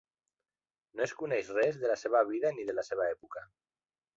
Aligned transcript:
No 0.99 1.03
es 1.07 1.13
coneix 1.19 1.51
res 1.57 1.77
de 1.83 1.91
la 1.91 1.99
seva 2.07 2.25
vida 2.33 2.53
ni 2.59 2.69
de 2.71 2.79
la 2.79 2.87
seva 2.89 3.07
època. 3.17 3.45